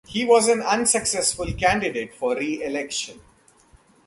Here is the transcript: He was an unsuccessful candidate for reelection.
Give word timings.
He 0.07 0.25
was 0.25 0.47
an 0.47 0.63
unsuccessful 0.63 1.53
candidate 1.53 2.11
for 2.15 2.35
reelection. 2.35 3.21